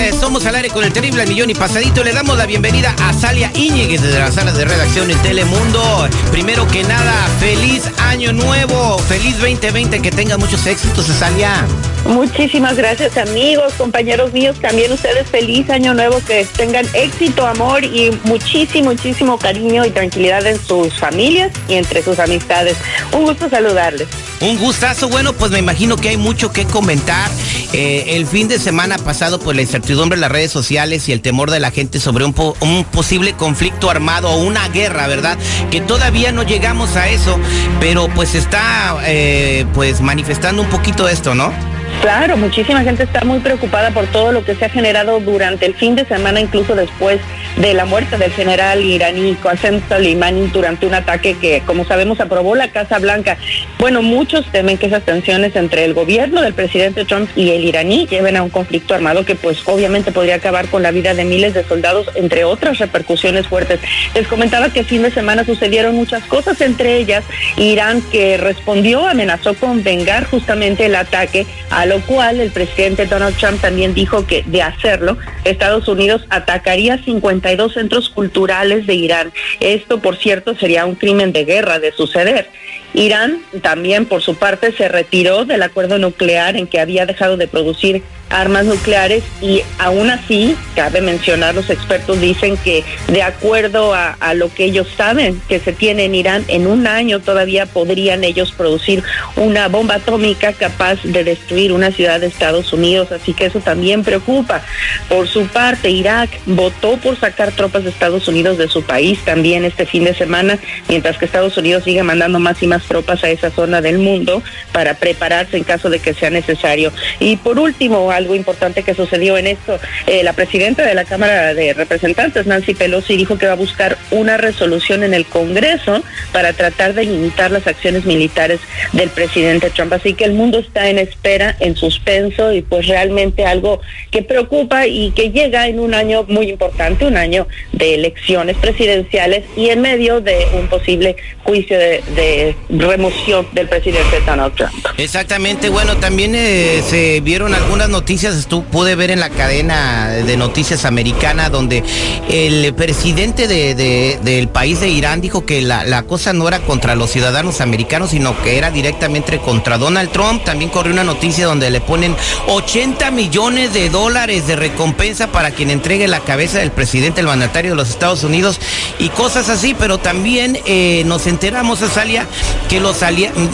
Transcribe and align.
Eh, 0.00 0.12
somos 0.18 0.46
al 0.46 0.54
aire 0.54 0.70
con 0.70 0.84
el 0.84 0.92
terrible 0.92 1.26
millón 1.26 1.50
y 1.50 1.54
pasadito. 1.54 2.02
Le 2.02 2.12
damos 2.12 2.36
la 2.38 2.46
bienvenida 2.46 2.94
a 3.02 3.12
Salia 3.12 3.50
Íñiguez 3.54 4.00
desde 4.00 4.18
la 4.18 4.32
sala 4.32 4.52
de 4.52 4.64
redacción 4.64 5.10
en 5.10 5.18
Telemundo. 5.18 6.08
Primero 6.32 6.66
que 6.68 6.82
nada, 6.84 7.12
feliz 7.38 7.84
año 7.98 8.32
nuevo, 8.32 8.98
feliz 9.00 9.38
2020, 9.38 10.00
que 10.00 10.10
tenga 10.10 10.38
muchos 10.38 10.66
éxitos, 10.66 11.06
Salia. 11.06 11.66
Muchísimas 12.06 12.76
gracias 12.76 13.16
amigos, 13.18 13.74
compañeros 13.74 14.32
míos, 14.32 14.56
también 14.60 14.90
ustedes 14.90 15.28
feliz 15.28 15.68
año 15.68 15.92
nuevo, 15.92 16.20
que 16.26 16.46
tengan 16.56 16.86
éxito, 16.94 17.46
amor 17.46 17.84
y 17.84 18.10
muchísimo, 18.24 18.90
muchísimo 18.90 19.38
cariño 19.38 19.84
y 19.84 19.90
tranquilidad 19.90 20.46
en 20.46 20.58
sus 20.58 20.94
familias 20.94 21.52
y 21.68 21.74
entre 21.74 22.02
sus 22.02 22.18
amistades. 22.18 22.76
Un 23.12 23.24
gusto 23.24 23.50
saludarles. 23.50 24.08
Un 24.40 24.56
gustazo, 24.56 25.08
bueno, 25.10 25.34
pues 25.34 25.50
me 25.50 25.58
imagino 25.58 25.96
que 25.96 26.08
hay 26.08 26.16
mucho 26.16 26.50
que 26.50 26.64
comentar. 26.64 27.30
Eh, 27.72 28.16
el 28.16 28.26
fin 28.26 28.48
de 28.48 28.58
semana 28.58 28.98
pasado, 28.98 29.38
pues 29.38 29.54
la 29.54 29.62
incertidumbre 29.62 30.16
en 30.16 30.20
las 30.22 30.32
redes 30.32 30.50
sociales 30.50 31.08
y 31.08 31.12
el 31.12 31.20
temor 31.20 31.50
de 31.50 31.60
la 31.60 31.70
gente 31.70 32.00
sobre 32.00 32.24
un, 32.24 32.34
un 32.60 32.84
posible 32.84 33.34
conflicto 33.34 33.90
armado 33.90 34.30
o 34.30 34.42
una 34.42 34.68
guerra, 34.68 35.06
¿verdad? 35.06 35.38
Que 35.70 35.80
todavía 35.80 36.32
no 36.32 36.42
llegamos 36.42 36.96
a 36.96 37.08
eso, 37.08 37.38
pero 37.78 38.08
pues 38.08 38.34
está 38.34 38.98
eh, 39.04 39.66
pues 39.72 40.00
manifestando 40.00 40.62
un 40.62 40.68
poquito 40.68 41.08
esto, 41.08 41.34
¿no? 41.34 41.52
Claro, 42.00 42.38
muchísima 42.38 42.80
gente 42.80 43.02
está 43.02 43.24
muy 43.24 43.40
preocupada 43.40 43.90
por 43.90 44.06
todo 44.06 44.32
lo 44.32 44.42
que 44.42 44.54
se 44.54 44.64
ha 44.64 44.70
generado 44.70 45.20
durante 45.20 45.66
el 45.66 45.74
fin 45.74 45.96
de 45.96 46.06
semana, 46.06 46.40
incluso 46.40 46.74
después 46.74 47.20
de 47.58 47.74
la 47.74 47.84
muerte 47.84 48.16
del 48.16 48.32
general 48.32 48.82
iraní 48.82 49.34
Qasem 49.34 49.82
Soleimani 49.86 50.46
durante 50.46 50.86
un 50.86 50.94
ataque 50.94 51.36
que, 51.38 51.60
como 51.66 51.84
sabemos, 51.84 52.18
aprobó 52.20 52.54
la 52.54 52.68
Casa 52.68 52.98
Blanca. 52.98 53.36
Bueno, 53.78 54.00
muchos 54.00 54.46
temen 54.46 54.78
que 54.78 54.86
esas 54.86 55.02
tensiones 55.02 55.54
entre 55.56 55.84
el 55.84 55.92
gobierno 55.92 56.40
del 56.40 56.54
presidente 56.54 57.04
Trump 57.04 57.28
y 57.36 57.50
el 57.50 57.64
iraní 57.64 58.06
lleven 58.06 58.38
a 58.38 58.42
un 58.42 58.48
conflicto 58.50 58.94
armado 58.94 59.26
que, 59.26 59.34
pues, 59.34 59.58
obviamente 59.66 60.10
podría 60.10 60.36
acabar 60.36 60.68
con 60.68 60.82
la 60.82 60.92
vida 60.92 61.12
de 61.12 61.24
miles 61.24 61.52
de 61.52 61.64
soldados, 61.64 62.08
entre 62.14 62.44
otras 62.44 62.78
repercusiones 62.78 63.46
fuertes. 63.46 63.78
Les 64.14 64.26
comentaba 64.26 64.70
que 64.70 64.80
el 64.80 64.86
fin 64.86 65.02
de 65.02 65.10
semana 65.10 65.44
sucedieron 65.44 65.96
muchas 65.96 66.24
cosas, 66.24 66.62
entre 66.62 66.96
ellas 66.96 67.24
Irán 67.58 68.00
que 68.10 68.38
respondió, 68.38 69.06
amenazó 69.06 69.52
con 69.52 69.82
vengar 69.82 70.24
justamente 70.24 70.86
el 70.86 70.94
ataque 70.94 71.46
a 71.68 71.89
lo 71.90 72.00
cual 72.02 72.38
el 72.38 72.52
presidente 72.52 73.06
Donald 73.06 73.36
Trump 73.36 73.60
también 73.60 73.94
dijo 73.94 74.24
que 74.24 74.44
de 74.46 74.62
hacerlo, 74.62 75.18
Estados 75.42 75.88
Unidos 75.88 76.24
atacaría 76.30 76.98
52 76.98 77.74
centros 77.74 78.08
culturales 78.10 78.86
de 78.86 78.94
Irán. 78.94 79.32
Esto, 79.58 79.98
por 79.98 80.16
cierto, 80.16 80.54
sería 80.54 80.86
un 80.86 80.94
crimen 80.94 81.32
de 81.32 81.44
guerra 81.44 81.80
de 81.80 81.90
suceder. 81.90 82.48
Irán 82.94 83.42
también, 83.60 84.06
por 84.06 84.22
su 84.22 84.36
parte, 84.36 84.70
se 84.70 84.86
retiró 84.86 85.44
del 85.44 85.64
acuerdo 85.64 85.98
nuclear 85.98 86.56
en 86.56 86.68
que 86.68 86.78
había 86.78 87.06
dejado 87.06 87.36
de 87.36 87.48
producir 87.48 88.04
armas 88.30 88.64
nucleares 88.64 89.24
y 89.42 89.62
aún 89.78 90.10
así, 90.10 90.56
cabe 90.74 91.00
mencionar, 91.00 91.54
los 91.54 91.68
expertos 91.68 92.20
dicen 92.20 92.56
que 92.56 92.84
de 93.08 93.22
acuerdo 93.22 93.92
a, 93.94 94.16
a, 94.20 94.34
lo 94.34 94.52
que 94.52 94.64
ellos 94.64 94.88
saben 94.96 95.40
que 95.48 95.58
se 95.58 95.72
tiene 95.72 96.04
en 96.04 96.14
Irán, 96.14 96.44
en 96.48 96.66
un 96.66 96.86
año 96.86 97.20
todavía 97.20 97.66
podrían 97.66 98.24
ellos 98.24 98.52
producir 98.52 99.02
una 99.36 99.68
bomba 99.68 99.96
atómica 99.96 100.52
capaz 100.52 101.02
de 101.02 101.24
destruir 101.24 101.72
una 101.72 101.90
ciudad 101.90 102.20
de 102.20 102.26
Estados 102.26 102.72
Unidos, 102.72 103.12
así 103.12 103.34
que 103.34 103.46
eso 103.46 103.60
también 103.60 104.04
preocupa. 104.04 104.62
Por 105.08 105.28
su 105.28 105.46
parte, 105.48 105.90
Irak 105.90 106.30
votó 106.46 106.96
por 106.96 107.18
sacar 107.18 107.52
tropas 107.52 107.84
de 107.84 107.90
Estados 107.90 108.28
Unidos 108.28 108.58
de 108.58 108.68
su 108.68 108.82
país 108.82 109.18
también 109.24 109.64
este 109.64 109.86
fin 109.86 110.04
de 110.04 110.14
semana, 110.14 110.58
mientras 110.88 111.18
que 111.18 111.24
Estados 111.24 111.56
Unidos 111.56 111.84
sigue 111.84 112.02
mandando 112.02 112.38
más 112.38 112.62
y 112.62 112.66
más 112.66 112.84
tropas 112.84 113.24
a 113.24 113.30
esa 113.30 113.50
zona 113.50 113.80
del 113.80 113.98
mundo 113.98 114.42
para 114.72 114.94
prepararse 114.94 115.56
en 115.56 115.64
caso 115.64 115.90
de 115.90 115.98
que 115.98 116.14
sea 116.14 116.30
necesario. 116.30 116.92
Y 117.18 117.36
por 117.36 117.58
último, 117.58 118.06
algo 118.20 118.34
importante 118.34 118.82
que 118.82 118.94
sucedió 118.94 119.36
en 119.36 119.46
esto. 119.46 119.78
Eh, 120.06 120.22
la 120.22 120.32
presidenta 120.32 120.84
de 120.86 120.94
la 120.94 121.04
Cámara 121.04 121.54
de 121.54 121.74
Representantes, 121.74 122.46
Nancy 122.46 122.74
Pelosi, 122.74 123.16
dijo 123.16 123.38
que 123.38 123.46
va 123.46 123.52
a 123.52 123.56
buscar 123.56 123.98
una 124.10 124.36
resolución 124.36 125.02
en 125.02 125.14
el 125.14 125.26
Congreso 125.26 126.02
para 126.32 126.52
tratar 126.52 126.94
de 126.94 127.04
limitar 127.04 127.50
las 127.50 127.66
acciones 127.66 128.04
militares 128.04 128.60
del 128.92 129.08
presidente 129.10 129.70
Trump. 129.70 129.92
Así 129.92 130.14
que 130.14 130.24
el 130.24 130.32
mundo 130.32 130.58
está 130.58 130.88
en 130.88 130.98
espera, 130.98 131.56
en 131.60 131.76
suspenso 131.76 132.52
y 132.52 132.62
pues 132.62 132.86
realmente 132.86 133.44
algo 133.44 133.80
que 134.10 134.22
preocupa 134.22 134.86
y 134.86 135.10
que 135.12 135.30
llega 135.30 135.66
en 135.68 135.80
un 135.80 135.94
año 135.94 136.24
muy 136.28 136.50
importante, 136.50 137.06
un 137.06 137.16
año 137.16 137.46
de 137.72 137.94
elecciones 137.94 138.56
presidenciales 138.58 139.44
y 139.56 139.70
en 139.70 139.80
medio 139.80 140.20
de 140.20 140.36
un 140.52 140.68
posible 140.68 141.16
juicio 141.44 141.78
de, 141.78 142.02
de 142.14 142.54
remoción 142.68 143.46
del 143.52 143.68
presidente 143.68 144.20
Donald 144.26 144.54
Trump. 144.54 144.72
Exactamente, 144.98 145.68
bueno, 145.68 145.96
también 145.96 146.34
eh, 146.34 146.82
se 146.86 147.20
vieron 147.20 147.54
algunas 147.54 147.88
noticias 147.88 148.09
noticias 148.10 148.48
pude 148.72 148.96
ver 148.96 149.12
en 149.12 149.20
la 149.20 149.30
cadena 149.30 150.08
de 150.08 150.36
noticias 150.36 150.84
americana 150.84 151.48
donde 151.48 151.84
el 152.28 152.74
presidente 152.74 153.46
de, 153.46 153.76
de, 153.76 154.18
del 154.24 154.48
país 154.48 154.80
de 154.80 154.88
Irán 154.88 155.20
dijo 155.20 155.46
que 155.46 155.62
la, 155.62 155.84
la, 155.84 156.02
cosa 156.02 156.32
no 156.32 156.48
era 156.48 156.58
contra 156.58 156.96
los 156.96 157.10
ciudadanos 157.10 157.60
americanos, 157.60 158.10
sino 158.10 158.36
que 158.42 158.58
era 158.58 158.72
directamente 158.72 159.38
contra 159.38 159.78
Donald 159.78 160.10
Trump. 160.10 160.42
También 160.42 160.72
corrió 160.72 160.92
una 160.92 161.04
noticia 161.04 161.46
donde 161.46 161.70
le 161.70 161.80
ponen 161.80 162.16
80 162.48 163.12
millones 163.12 163.72
de 163.74 163.90
dólares 163.90 164.48
de 164.48 164.56
recompensa 164.56 165.28
para 165.28 165.52
quien 165.52 165.70
entregue 165.70 166.08
la 166.08 166.18
cabeza 166.18 166.58
del 166.58 166.72
presidente, 166.72 167.20
el 167.20 167.28
mandatario 167.28 167.70
de 167.70 167.76
los 167.76 167.90
Estados 167.90 168.24
Unidos 168.24 168.58
y 168.98 169.10
cosas 169.10 169.48
así, 169.48 169.76
pero 169.78 169.98
también 169.98 170.58
eh, 170.66 171.04
nos 171.06 171.28
enteramos, 171.28 171.80
Azalia, 171.80 172.26
que 172.68 172.80
los, 172.80 172.96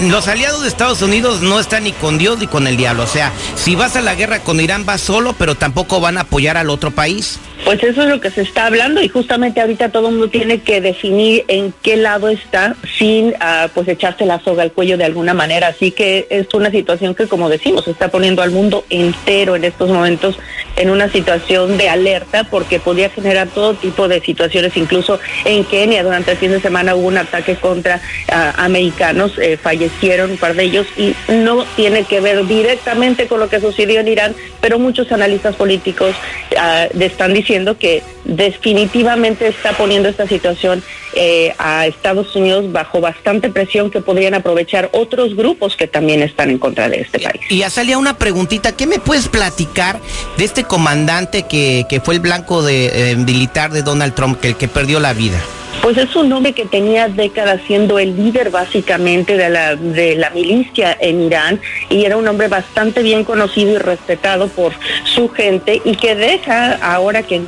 los 0.01 0.29
aliados 0.29 0.63
de 0.63 0.69
Estados 0.69 1.03
Unidos 1.03 1.43
no 1.43 1.61
están 1.61 1.85
ni 1.85 1.93
con 1.93 2.17
Dios 2.17 2.39
ni 2.39 2.47
con 2.47 2.67
el 2.67 2.79
diablo. 2.79 3.03
O 3.03 3.07
sea, 3.07 3.35
si 3.55 3.75
vas 3.75 3.97
a 3.97 4.01
la 4.01 4.15
guerra 4.15 4.46
con 4.47 4.61
Irán 4.61 4.87
va 4.89 4.97
solo, 4.97 5.33
pero 5.33 5.57
tampoco 5.57 6.01
van 6.01 6.19
a 6.19 6.21
apoyar 6.21 6.57
al 6.57 6.71
otro 6.71 6.93
país. 6.93 7.41
Pues 7.67 7.83
eso 7.83 8.03
es 8.03 8.09
lo 8.09 8.21
que 8.21 8.31
se 8.31 8.43
está 8.43 8.67
hablando 8.67 9.03
y 9.03 9.09
justamente 9.09 9.61
ahorita 9.61 9.89
todo 9.89 10.07
el 10.07 10.13
mundo 10.15 10.29
tiene 10.29 10.61
que 10.61 10.81
definir 10.81 11.45
en 11.49 11.75
qué 11.83 11.97
lado 11.97 12.29
está 12.29 12.77
sin 12.97 13.31
uh, 13.31 13.69
pues 13.75 13.89
echarse 13.89 14.25
la 14.25 14.39
soga 14.39 14.63
al 14.63 14.71
cuello 14.71 14.97
de 14.97 15.05
alguna 15.05 15.35
manera. 15.35 15.67
Así 15.67 15.91
que 15.91 16.29
es 16.31 16.47
una 16.55 16.71
situación 16.71 17.17
que 17.17 17.27
como 17.27 17.49
decimos 17.49 17.89
está 17.89 18.07
poniendo 18.07 18.43
al 18.43 18.53
mundo 18.53 18.85
entero 18.89 19.57
en 19.57 19.65
estos 19.65 19.91
momentos 19.91 20.39
en 20.77 20.91
una 20.91 21.09
situación 21.09 21.77
de 21.77 21.89
alerta 21.89 22.45
porque 22.45 22.79
podría 22.79 23.11
generar 23.11 23.49
todo 23.49 23.75
tipo 23.75 24.07
de 24.07 24.21
situaciones. 24.21 24.77
Incluso 24.77 25.19
en 25.45 25.65
Kenia 25.65 26.05
durante 26.05 26.31
el 26.31 26.37
fin 26.37 26.53
de 26.53 26.61
semana 26.61 26.95
hubo 26.95 27.09
un 27.09 27.19
ataque 27.19 27.57
contra 27.57 27.97
uh, 27.97 28.61
americanos, 28.61 29.33
eh, 29.39 29.57
fallecieron 29.61 30.31
un 30.31 30.37
par 30.37 30.55
de 30.55 30.63
ellos 30.63 30.87
y 30.97 31.17
no 31.33 31.65
tiene 31.75 32.05
que 32.05 32.21
ver 32.21 32.47
directamente 32.47 33.27
con 33.27 33.41
lo 33.41 33.49
que 33.49 33.59
sucedió 33.59 33.99
en 33.99 34.07
Irán, 34.07 34.37
pero 34.61 34.79
muchos 34.79 35.11
analistas 35.11 35.57
políticos 35.57 36.15
uh, 36.53 37.03
están 37.03 37.35
diciendo 37.35 37.56
que 37.79 38.03
definitivamente 38.25 39.49
está 39.49 39.73
poniendo 39.73 40.09
esta 40.09 40.27
situación 40.27 40.83
eh, 41.15 41.55
a 41.59 41.87
Estados 41.87 42.35
Unidos 42.37 42.71
bajo 42.73 43.01
bastante 43.01 43.49
presión 43.49 43.91
que 43.91 44.01
podrían 44.01 44.35
aprovechar 44.35 44.91
otros 44.93 45.35
grupos 45.35 45.77
que 45.77 45.87
también 45.87 46.23
están 46.23 46.51
en 46.51 46.59
contra 46.59 46.89
de 46.89 47.01
este 47.01 47.19
país. 47.19 47.41
Y 47.49 47.59
ya 47.59 47.71
salía 47.71 47.99
una 47.99 48.19
preguntita, 48.19 48.73
¿qué 48.73 48.87
me 48.87 48.99
puedes 48.99 49.29
platicar 49.29 50.01
de 50.37 50.45
este 50.45 50.65
comandante 50.65 51.45
que, 51.45 51.87
que 51.89 52.01
fue 52.01 52.15
el 52.15 52.21
blanco 52.21 52.63
de, 52.63 53.13
eh, 53.13 53.17
militar 53.17 53.73
de 53.73 53.83
Donald 53.83 54.15
Trump, 54.15 54.41
que 54.41 54.49
el 54.49 54.57
que 54.57 54.69
perdió 54.69 55.01
la 55.01 55.13
vida? 55.13 55.41
Pues 55.83 55.99
es 55.99 56.17
un 56.17 56.33
hombre 56.33 56.53
que 56.53 56.65
tenía 56.65 57.09
décadas 57.09 57.61
siendo 57.67 57.99
el 57.99 58.17
líder 58.17 58.51
básicamente 58.51 59.37
de 59.37 59.49
la, 59.49 59.77
de 59.77 60.17
la 60.17 60.31
milicia 60.31 60.97
en 61.01 61.23
Irán 61.23 61.61
y 61.91 62.05
era 62.05 62.17
un 62.17 62.27
hombre 62.27 62.49
bastante 62.49 63.03
bien 63.03 63.23
conocido 63.23 63.73
y 63.73 63.79
respetado 63.79 64.49
por 64.49 64.73
su 65.05 65.29
gente 65.29 65.81
y 65.85 65.95
que 65.95 66.17
deja 66.17 66.73
ahora 66.75 67.23
que 67.23 67.43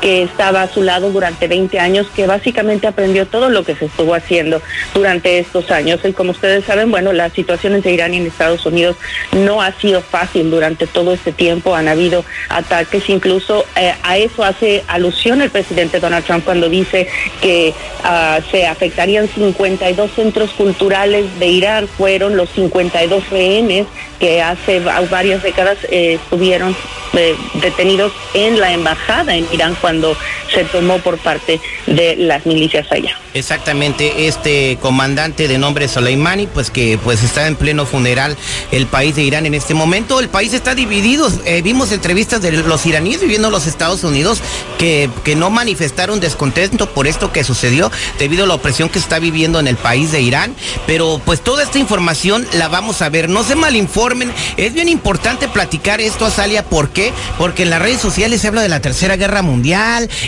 que 0.00 0.22
estaba 0.22 0.62
a 0.62 0.68
su 0.68 0.82
lado 0.82 1.10
durante 1.10 1.48
20 1.48 1.78
años, 1.78 2.06
que 2.14 2.26
básicamente 2.26 2.86
aprendió 2.86 3.26
todo 3.26 3.48
lo 3.50 3.64
que 3.64 3.74
se 3.74 3.86
estuvo 3.86 4.14
haciendo 4.14 4.60
durante 4.94 5.38
estos 5.38 5.70
años. 5.70 6.00
Y 6.04 6.12
como 6.12 6.30
ustedes 6.30 6.64
saben, 6.64 6.90
bueno, 6.90 7.12
la 7.12 7.30
situación 7.30 7.74
entre 7.74 7.92
Irán 7.92 8.14
y 8.14 8.18
en 8.18 8.26
Estados 8.26 8.64
Unidos 8.66 8.96
no 9.32 9.62
ha 9.62 9.72
sido 9.72 10.00
fácil 10.00 10.50
durante 10.50 10.86
todo 10.86 11.12
este 11.12 11.32
tiempo. 11.32 11.74
Han 11.74 11.88
habido 11.88 12.24
ataques, 12.48 13.08
incluso 13.08 13.64
eh, 13.76 13.94
a 14.02 14.18
eso 14.18 14.44
hace 14.44 14.84
alusión 14.88 15.42
el 15.42 15.50
presidente 15.50 16.00
Donald 16.00 16.24
Trump 16.24 16.44
cuando 16.44 16.68
dice 16.68 17.08
que 17.40 17.74
uh, 18.04 18.42
se 18.50 18.66
afectarían 18.66 19.28
52 19.28 20.10
centros 20.12 20.50
culturales 20.50 21.38
de 21.38 21.46
Irán. 21.46 21.88
Fueron 21.88 22.36
los 22.36 22.50
52 22.50 23.30
rehenes 23.30 23.86
que 24.18 24.42
hace 24.42 24.80
varias 25.10 25.42
décadas 25.42 25.78
eh, 25.90 26.14
estuvieron 26.14 26.74
eh, 27.12 27.34
detenidos 27.62 28.12
en 28.34 28.60
la 28.60 28.72
embajada 28.72 29.36
en 29.36 29.46
Irán 29.56 29.76
cuando 29.80 30.16
se 30.52 30.64
tomó 30.64 30.98
por 30.98 31.18
parte 31.18 31.60
de 31.86 32.16
las 32.16 32.46
milicias 32.46 32.90
allá. 32.90 33.18
Exactamente, 33.34 34.28
este 34.28 34.78
comandante 34.80 35.46
de 35.46 35.58
nombre 35.58 35.88
Soleimani, 35.88 36.46
pues 36.46 36.70
que 36.70 36.98
pues 37.02 37.22
está 37.22 37.46
en 37.46 37.56
pleno 37.56 37.84
funeral 37.84 38.34
el 38.72 38.86
país 38.86 39.14
de 39.14 39.24
Irán 39.24 39.44
en 39.44 39.52
este 39.52 39.74
momento. 39.74 40.20
El 40.20 40.30
país 40.30 40.54
está 40.54 40.74
dividido. 40.74 41.28
Eh, 41.44 41.60
vimos 41.60 41.92
entrevistas 41.92 42.40
de 42.40 42.52
los 42.52 42.86
iraníes 42.86 43.20
viviendo 43.20 43.48
en 43.48 43.52
los 43.52 43.66
Estados 43.66 44.04
Unidos 44.04 44.40
que, 44.78 45.10
que 45.22 45.36
no 45.36 45.50
manifestaron 45.50 46.18
descontento 46.18 46.88
por 46.88 47.06
esto 47.06 47.30
que 47.30 47.44
sucedió 47.44 47.90
debido 48.18 48.44
a 48.44 48.46
la 48.46 48.54
opresión 48.54 48.88
que 48.88 48.98
está 48.98 49.18
viviendo 49.18 49.60
en 49.60 49.68
el 49.68 49.76
país 49.76 50.12
de 50.12 50.22
Irán. 50.22 50.54
Pero 50.86 51.20
pues 51.24 51.42
toda 51.42 51.62
esta 51.62 51.78
información 51.78 52.46
la 52.54 52.68
vamos 52.68 53.02
a 53.02 53.10
ver. 53.10 53.28
No 53.28 53.44
se 53.44 53.54
malinformen. 53.54 54.32
Es 54.56 54.72
bien 54.72 54.88
importante 54.88 55.48
platicar 55.48 56.00
esto, 56.00 56.24
Azalia. 56.24 56.64
¿Por 56.64 56.88
qué? 56.88 57.12
Porque 57.36 57.64
en 57.64 57.70
las 57.70 57.82
redes 57.82 58.00
sociales 58.00 58.40
se 58.40 58.48
habla 58.48 58.62
de 58.62 58.70
la 58.70 58.80
Tercera 58.80 59.16
Guerra. 59.16 59.42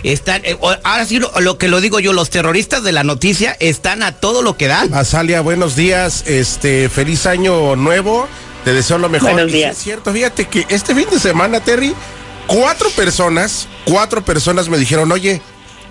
Están, 0.02 0.42
eh, 0.44 0.56
ahora 0.84 1.04
sí 1.04 1.18
lo, 1.18 1.30
lo 1.40 1.58
que 1.58 1.68
lo 1.68 1.80
digo 1.80 2.00
yo, 2.00 2.12
los 2.12 2.30
terroristas 2.30 2.82
de 2.82 2.92
la 2.92 3.04
noticia 3.04 3.56
están 3.60 4.02
a 4.02 4.12
todo 4.12 4.42
lo 4.42 4.56
que 4.56 4.68
dan. 4.68 4.92
Azalia, 4.94 5.40
buenos 5.40 5.76
días, 5.76 6.24
este, 6.26 6.88
feliz 6.88 7.26
año 7.26 7.76
nuevo, 7.76 8.28
te 8.64 8.72
deseo 8.72 8.98
lo 8.98 9.08
mejor. 9.08 9.32
Buenos 9.32 9.52
días. 9.52 9.76
es 9.76 9.82
cierto, 9.82 10.12
fíjate 10.12 10.46
que 10.46 10.66
este 10.68 10.94
fin 10.94 11.06
de 11.10 11.18
semana, 11.18 11.60
Terry, 11.60 11.94
cuatro 12.46 12.90
personas, 12.90 13.68
cuatro 13.84 14.24
personas 14.24 14.68
me 14.68 14.78
dijeron, 14.78 15.10
oye, 15.12 15.40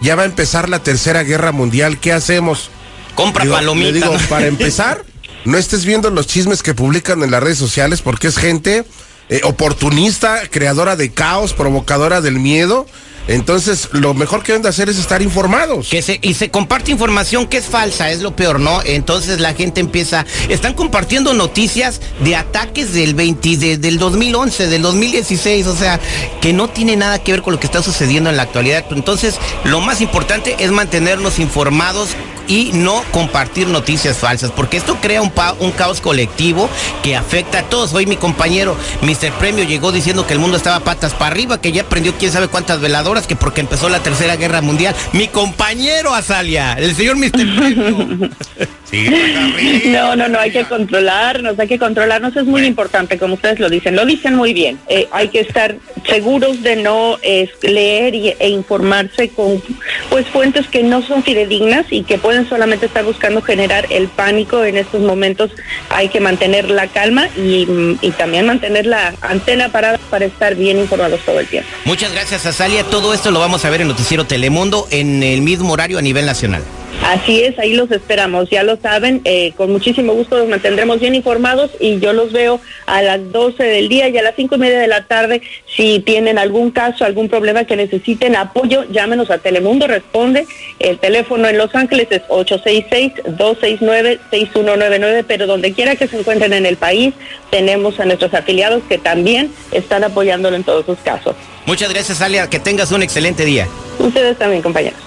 ya 0.01 0.15
va 0.15 0.23
a 0.23 0.25
empezar 0.25 0.69
la 0.69 0.79
tercera 0.79 1.23
guerra 1.23 1.51
mundial, 1.51 1.99
¿qué 1.99 2.13
hacemos? 2.13 2.69
Compra 3.15 3.43
Digo, 3.43 3.55
palomitas. 3.55 3.93
le 3.93 3.99
digo, 3.99 4.17
para 4.29 4.47
empezar, 4.47 5.03
no 5.45 5.57
estés 5.57 5.85
viendo 5.85 6.09
los 6.09 6.27
chismes 6.27 6.61
que 6.61 6.73
publican 6.73 7.23
en 7.23 7.31
las 7.31 7.41
redes 7.41 7.57
sociales 7.57 8.01
porque 8.01 8.27
es 8.27 8.37
gente 8.37 8.83
eh, 9.29 9.41
oportunista, 9.43 10.41
creadora 10.49 10.95
de 10.95 11.11
caos, 11.11 11.53
provocadora 11.53 12.21
del 12.21 12.39
miedo. 12.39 12.85
Entonces, 13.29 13.89
lo 13.91 14.13
mejor 14.13 14.41
que 14.41 14.53
deben 14.53 14.61
de 14.63 14.69
hacer 14.69 14.87
es 14.87 14.97
estar 14.97 15.21
informados. 15.21 15.89
Que 15.89 16.01
se, 16.01 16.17
y 16.21 16.33
se 16.35 16.49
comparte 16.49 16.91
información 16.91 17.45
que 17.47 17.57
es 17.57 17.65
falsa, 17.65 18.09
es 18.09 18.21
lo 18.21 18.37
peor, 18.37 18.61
¿no? 18.61 18.81
Entonces 18.85 19.41
la 19.41 19.53
gente 19.53 19.81
empieza, 19.81 20.25
están 20.47 20.73
compartiendo 20.75 21.33
noticias 21.33 21.99
de 22.23 22.37
ataques 22.37 22.93
del 22.93 23.15
20, 23.15 23.57
de- 23.57 23.77
del 23.77 23.99
2011, 23.99 24.67
del 24.67 24.81
2016, 24.81 25.67
o 25.67 25.75
sea, 25.75 25.99
que 26.39 26.53
no 26.53 26.69
tiene 26.69 26.95
nada 26.95 27.21
que 27.21 27.33
ver 27.33 27.41
con 27.41 27.51
lo 27.53 27.59
que 27.59 27.65
está 27.67 27.83
sucediendo 27.83 28.29
en 28.29 28.37
la 28.37 28.43
actualidad. 28.43 28.85
Entonces, 28.91 29.35
lo 29.65 29.81
más 29.81 29.99
importante 29.99 30.55
es 30.59 30.71
mantenernos 30.71 31.37
informados 31.39 32.11
y 32.47 32.71
no 32.73 33.03
compartir 33.11 33.67
noticias 33.67 34.17
falsas, 34.17 34.51
porque 34.51 34.77
esto 34.77 34.97
crea 35.01 35.21
un, 35.21 35.31
caos 35.71 36.01
colectivo 36.01 36.69
que 37.03 37.15
afecta 37.15 37.59
a 37.59 37.63
todos. 37.63 37.93
Hoy 37.93 38.05
mi 38.05 38.17
compañero 38.17 38.75
Mr. 39.01 39.31
Premio 39.33 39.63
llegó 39.63 39.91
diciendo 39.91 40.25
que 40.25 40.33
el 40.33 40.39
mundo 40.39 40.57
estaba 40.57 40.79
patas 40.79 41.13
para 41.13 41.27
arriba, 41.27 41.61
que 41.61 41.71
ya 41.71 41.83
prendió 41.83 42.13
quién 42.17 42.31
sabe 42.31 42.47
cuántas 42.47 42.79
veladoras, 42.79 43.27
que 43.27 43.35
porque 43.35 43.61
empezó 43.61 43.89
la 43.89 43.99
tercera 43.99 44.35
guerra 44.35 44.61
mundial. 44.61 44.95
Mi 45.13 45.27
compañero 45.27 46.13
Azalia, 46.13 46.73
el 46.73 46.95
señor 46.95 47.17
Mr. 47.17 47.55
Premio. 47.55 48.29
Sí. 48.89 49.07
No, 49.87 50.15
no, 50.15 50.27
no, 50.27 50.39
hay 50.39 50.51
que 50.51 50.63
controlarnos, 50.65 51.57
hay 51.59 51.67
que 51.67 51.79
controlarnos, 51.79 52.35
es 52.35 52.45
muy 52.45 52.65
importante, 52.65 53.17
como 53.17 53.33
ustedes 53.35 53.59
lo 53.59 53.69
dicen, 53.69 53.95
lo 53.95 54.05
dicen 54.05 54.35
muy 54.35 54.53
bien. 54.53 54.77
Eh, 54.87 55.07
hay 55.11 55.29
que 55.29 55.39
estar 55.39 55.75
seguros 56.07 56.61
de 56.61 56.75
no 56.75 57.17
leer 57.61 58.15
y- 58.15 58.33
e 58.39 58.49
informarse 58.49 59.29
con 59.29 59.61
pues 60.09 60.27
fuentes 60.27 60.67
que 60.67 60.83
no 60.83 61.01
son 61.01 61.23
fidedignas 61.23 61.85
y 61.89 62.03
que 62.03 62.17
pueden 62.17 62.47
solamente 62.47 62.85
estar 62.85 63.03
buscando 63.03 63.41
generar 63.41 63.87
el 63.89 64.07
pánico 64.07 64.63
en 64.63 64.77
estos 64.77 65.01
momentos. 65.01 65.51
Hay 65.89 66.09
que 66.09 66.19
mantener 66.19 66.69
la 66.69 66.87
calma 66.87 67.27
y, 67.35 67.65
mm, 67.65 67.99
y 68.01 68.11
también 68.11 68.45
mantener 68.45 68.85
la 68.85 69.13
antena 69.21 69.69
parada 69.69 69.99
para 70.09 70.25
estar 70.25 70.55
bien 70.55 70.77
informados 70.79 71.21
todo 71.21 71.39
el 71.39 71.47
tiempo. 71.47 71.69
Muchas 71.85 72.11
gracias, 72.11 72.45
Azalia. 72.45 72.83
Todo 72.83 73.13
esto 73.13 73.31
lo 73.31 73.39
vamos 73.39 73.63
a 73.65 73.69
ver 73.69 73.81
en 73.81 73.87
Noticiero 73.87 74.25
Telemundo 74.25 74.87
en 74.91 75.23
el 75.23 75.41
mismo 75.41 75.73
horario 75.73 75.97
a 75.97 76.01
nivel 76.01 76.25
nacional. 76.25 76.63
Así 77.03 77.41
es, 77.41 77.57
ahí 77.57 77.73
los 77.73 77.89
esperamos, 77.91 78.49
ya 78.49 78.63
lo 78.63 78.75
saben, 78.77 79.21
eh, 79.23 79.53
con 79.55 79.71
muchísimo 79.71 80.11
gusto 80.13 80.37
los 80.37 80.49
mantendremos 80.49 80.99
bien 80.99 81.15
informados 81.15 81.71
y 81.79 81.99
yo 81.99 82.11
los 82.11 82.33
veo 82.33 82.59
a 82.85 83.01
las 83.01 83.31
12 83.31 83.63
del 83.63 83.87
día 83.87 84.09
y 84.09 84.17
a 84.17 84.23
las 84.23 84.35
cinco 84.35 84.55
y 84.55 84.57
media 84.57 84.79
de 84.79 84.87
la 84.87 85.05
tarde. 85.05 85.41
Si 85.73 85.99
tienen 85.99 86.37
algún 86.37 86.71
caso, 86.71 87.05
algún 87.05 87.29
problema 87.29 87.63
que 87.63 87.77
necesiten 87.77 88.35
apoyo, 88.35 88.83
llámenos 88.91 89.31
a 89.31 89.37
Telemundo, 89.37 89.87
responde. 89.87 90.45
El 90.79 90.99
teléfono 90.99 91.47
en 91.47 91.57
Los 91.57 91.73
Ángeles 91.75 92.07
es 92.09 92.23
866-269-6199, 92.23 95.23
pero 95.27 95.47
donde 95.47 95.71
quiera 95.71 95.95
que 95.95 96.09
se 96.09 96.19
encuentren 96.19 96.51
en 96.51 96.65
el 96.65 96.75
país, 96.77 97.13
tenemos 97.51 98.01
a 98.01 98.05
nuestros 98.05 98.33
afiliados 98.33 98.83
que 98.89 98.97
también 98.97 99.53
están 99.71 100.03
apoyándolo 100.03 100.57
en 100.57 100.63
todos 100.63 100.85
sus 100.85 100.97
casos. 100.99 101.35
Muchas 101.65 101.89
gracias, 101.89 102.21
Azalia. 102.21 102.49
Que 102.49 102.59
tengas 102.59 102.91
un 102.91 103.03
excelente 103.03 103.45
día. 103.45 103.65
Ustedes 103.99 104.37
también, 104.37 104.61
compañeros. 104.61 105.06